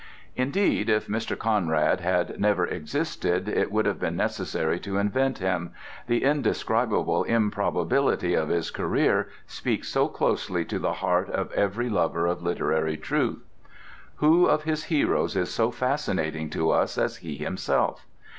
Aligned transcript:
Indeed, 0.35 0.89
if 0.89 1.05
Mr. 1.05 1.37
Conrad 1.37 1.99
had 1.99 2.39
never 2.39 2.65
existed 2.65 3.47
it 3.47 3.71
would 3.71 3.85
have 3.85 3.99
been 3.99 4.15
necessary 4.15 4.79
to 4.79 4.97
invent 4.97 5.37
him, 5.37 5.73
the 6.07 6.23
indescribable 6.23 7.23
improbability 7.25 8.33
of 8.33 8.49
his 8.49 8.71
career 8.71 9.29
speaks 9.45 9.89
so 9.89 10.07
closely 10.07 10.65
to 10.65 10.79
the 10.79 10.93
heart 11.05 11.29
of 11.29 11.51
every 11.51 11.87
lover 11.87 12.25
of 12.25 12.41
literary 12.41 12.97
truth. 12.97 13.43
Who 14.15 14.47
of 14.47 14.63
his 14.63 14.85
heroes 14.85 15.35
is 15.35 15.51
so 15.53 15.69
fascinating 15.69 16.49
to 16.49 16.71
us 16.71 16.97
as 16.97 17.17
he 17.17 17.35
himself? 17.35 18.07